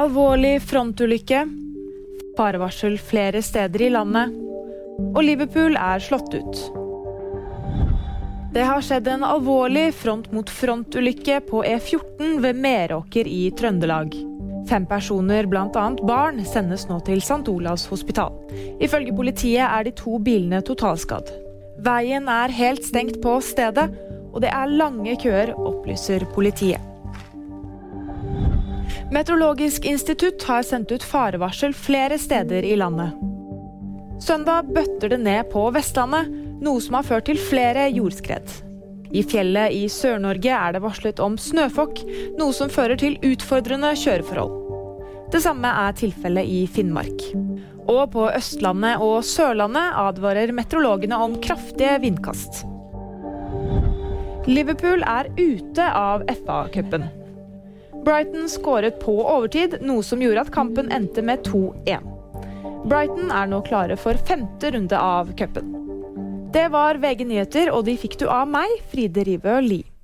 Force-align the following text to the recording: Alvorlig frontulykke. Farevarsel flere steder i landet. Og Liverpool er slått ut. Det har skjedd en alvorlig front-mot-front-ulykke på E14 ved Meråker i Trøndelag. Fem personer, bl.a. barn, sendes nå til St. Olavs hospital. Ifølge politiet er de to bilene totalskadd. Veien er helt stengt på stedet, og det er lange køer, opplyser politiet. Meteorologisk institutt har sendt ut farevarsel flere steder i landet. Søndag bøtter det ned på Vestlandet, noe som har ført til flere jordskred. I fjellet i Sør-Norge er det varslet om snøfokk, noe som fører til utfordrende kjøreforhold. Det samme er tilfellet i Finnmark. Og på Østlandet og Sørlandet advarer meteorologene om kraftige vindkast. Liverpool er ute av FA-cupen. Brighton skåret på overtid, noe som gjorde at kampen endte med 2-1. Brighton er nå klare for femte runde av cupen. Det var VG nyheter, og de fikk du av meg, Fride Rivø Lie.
Alvorlig 0.00 0.62
frontulykke. 0.62 1.48
Farevarsel 2.36 2.98
flere 2.98 3.42
steder 3.42 3.82
i 3.82 3.90
landet. 3.92 4.32
Og 5.10 5.20
Liverpool 5.26 5.76
er 5.76 6.00
slått 6.00 6.32
ut. 6.32 6.60
Det 8.54 8.64
har 8.64 8.80
skjedd 8.80 9.10
en 9.12 9.26
alvorlig 9.28 9.90
front-mot-front-ulykke 10.00 11.42
på 11.50 11.60
E14 11.68 12.40
ved 12.40 12.62
Meråker 12.64 13.28
i 13.28 13.42
Trøndelag. 13.58 14.16
Fem 14.72 14.88
personer, 14.88 15.44
bl.a. 15.44 15.86
barn, 16.08 16.40
sendes 16.48 16.88
nå 16.88 17.02
til 17.04 17.20
St. 17.20 17.44
Olavs 17.52 17.84
hospital. 17.92 18.32
Ifølge 18.80 19.12
politiet 19.12 19.66
er 19.68 19.84
de 19.84 19.92
to 20.00 20.16
bilene 20.16 20.64
totalskadd. 20.64 21.28
Veien 21.84 22.32
er 22.32 22.56
helt 22.56 22.88
stengt 22.88 23.20
på 23.20 23.36
stedet, 23.44 23.90
og 24.32 24.40
det 24.40 24.48
er 24.48 24.78
lange 24.80 25.20
køer, 25.20 25.52
opplyser 25.60 26.24
politiet. 26.32 26.89
Meteorologisk 29.10 29.84
institutt 29.84 30.42
har 30.46 30.62
sendt 30.62 30.92
ut 30.92 31.02
farevarsel 31.02 31.72
flere 31.74 32.18
steder 32.18 32.62
i 32.62 32.76
landet. 32.78 33.10
Søndag 34.22 34.70
bøtter 34.70 35.10
det 35.10 35.18
ned 35.24 35.48
på 35.50 35.64
Vestlandet, 35.74 36.30
noe 36.62 36.78
som 36.84 36.94
har 36.94 37.08
ført 37.08 37.26
til 37.26 37.40
flere 37.40 37.88
jordskred. 37.90 38.46
I 39.10 39.24
fjellet 39.26 39.74
i 39.74 39.88
Sør-Norge 39.90 40.54
er 40.54 40.76
det 40.76 40.84
varslet 40.84 41.18
om 41.24 41.34
snøfokk, 41.40 42.04
noe 42.38 42.54
som 42.54 42.70
fører 42.70 43.00
til 43.00 43.18
utfordrende 43.26 43.90
kjøreforhold. 43.98 44.54
Det 45.34 45.42
samme 45.42 45.74
er 45.88 45.98
tilfellet 45.98 46.46
i 46.46 46.62
Finnmark. 46.70 47.26
Og 47.90 48.04
på 48.14 48.30
Østlandet 48.30 49.02
og 49.02 49.24
Sørlandet 49.26 49.96
advarer 49.98 50.54
meteorologene 50.54 51.18
om 51.18 51.34
kraftige 51.42 51.98
vindkast. 52.04 52.62
Liverpool 54.46 55.02
er 55.02 55.26
ute 55.34 55.94
av 55.98 56.22
FA-cupen. 56.30 57.10
Brighton 58.04 58.48
skåret 58.48 59.00
på 59.00 59.12
overtid, 59.20 59.76
noe 59.84 60.02
som 60.06 60.22
gjorde 60.22 60.46
at 60.46 60.52
kampen 60.54 60.88
endte 60.94 61.22
med 61.24 61.44
2-1. 61.48 62.06
Brighton 62.88 63.28
er 63.28 63.50
nå 63.50 63.60
klare 63.66 63.96
for 64.00 64.16
femte 64.28 64.72
runde 64.72 64.96
av 64.96 65.34
cupen. 65.36 65.76
Det 66.54 66.66
var 66.72 66.98
VG 66.98 67.26
nyheter, 67.28 67.70
og 67.70 67.84
de 67.86 67.94
fikk 68.00 68.16
du 68.22 68.26
av 68.32 68.48
meg, 68.50 68.72
Fride 68.90 69.26
Rivø 69.28 69.60
Lie. 69.62 69.99